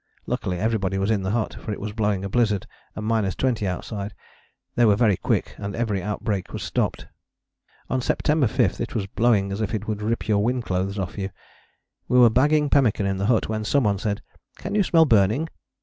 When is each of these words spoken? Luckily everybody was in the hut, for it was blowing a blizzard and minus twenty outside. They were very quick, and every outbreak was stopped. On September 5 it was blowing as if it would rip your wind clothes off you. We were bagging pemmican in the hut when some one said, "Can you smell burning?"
Luckily 0.25 0.57
everybody 0.57 0.97
was 0.97 1.11
in 1.11 1.21
the 1.21 1.29
hut, 1.29 1.53
for 1.59 1.71
it 1.71 1.79
was 1.79 1.91
blowing 1.93 2.25
a 2.25 2.27
blizzard 2.27 2.65
and 2.95 3.05
minus 3.05 3.35
twenty 3.35 3.67
outside. 3.67 4.15
They 4.73 4.83
were 4.83 4.95
very 4.95 5.15
quick, 5.15 5.53
and 5.59 5.75
every 5.75 6.01
outbreak 6.01 6.51
was 6.51 6.63
stopped. 6.63 7.05
On 7.87 8.01
September 8.01 8.47
5 8.47 8.81
it 8.81 8.95
was 8.95 9.05
blowing 9.05 9.51
as 9.51 9.61
if 9.61 9.75
it 9.75 9.87
would 9.87 10.01
rip 10.01 10.27
your 10.27 10.43
wind 10.43 10.63
clothes 10.63 10.97
off 10.97 11.19
you. 11.19 11.29
We 12.07 12.17
were 12.17 12.31
bagging 12.31 12.67
pemmican 12.71 13.05
in 13.05 13.17
the 13.17 13.27
hut 13.27 13.47
when 13.47 13.63
some 13.63 13.83
one 13.83 13.99
said, 13.99 14.23
"Can 14.55 14.73
you 14.73 14.81
smell 14.81 15.05
burning?" 15.05 15.49